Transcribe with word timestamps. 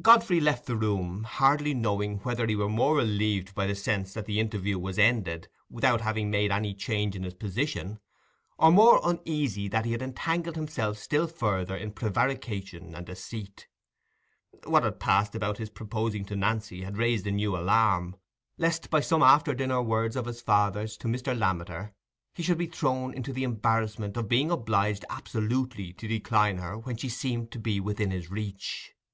Godfrey 0.00 0.40
left 0.40 0.64
the 0.64 0.78
room, 0.78 1.24
hardly 1.24 1.74
knowing 1.74 2.20
whether 2.20 2.46
he 2.46 2.56
were 2.56 2.70
more 2.70 2.96
relieved 2.96 3.54
by 3.54 3.66
the 3.66 3.74
sense 3.74 4.14
that 4.14 4.24
the 4.24 4.40
interview 4.40 4.78
was 4.78 4.98
ended 4.98 5.46
without 5.68 6.00
having 6.00 6.30
made 6.30 6.50
any 6.50 6.72
change 6.72 7.14
in 7.14 7.22
his 7.22 7.34
position, 7.34 8.00
or 8.58 8.70
more 8.72 8.98
uneasy 9.04 9.68
that 9.68 9.84
he 9.84 9.92
had 9.92 10.00
entangled 10.00 10.56
himself 10.56 10.96
still 10.96 11.26
further 11.26 11.76
in 11.76 11.92
prevarication 11.92 12.94
and 12.94 13.04
deceit. 13.04 13.68
What 14.64 14.84
had 14.84 14.98
passed 15.00 15.34
about 15.34 15.58
his 15.58 15.68
proposing 15.68 16.24
to 16.24 16.34
Nancy 16.34 16.82
had 16.84 16.96
raised 16.96 17.26
a 17.26 17.30
new 17.30 17.54
alarm, 17.54 18.16
lest 18.56 18.88
by 18.88 19.00
some 19.00 19.22
after 19.22 19.52
dinner 19.52 19.82
words 19.82 20.16
of 20.16 20.24
his 20.24 20.40
father's 20.40 20.96
to 20.96 21.08
Mr. 21.08 21.38
Lammeter 21.38 21.92
he 22.32 22.42
should 22.42 22.56
be 22.56 22.66
thrown 22.68 23.12
into 23.12 23.34
the 23.34 23.44
embarrassment 23.44 24.16
of 24.16 24.30
being 24.30 24.50
obliged 24.50 25.04
absolutely 25.10 25.92
to 25.92 26.08
decline 26.08 26.56
her 26.56 26.78
when 26.78 26.96
she 26.96 27.10
seemed 27.10 27.50
to 27.50 27.58
be 27.58 27.78
within 27.80 28.10
his 28.10 28.30
reach. 28.30 28.94